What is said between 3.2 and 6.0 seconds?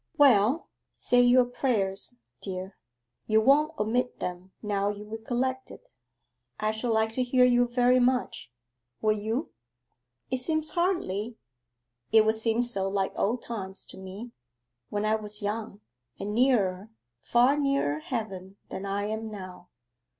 you won't omit them now you recollect it.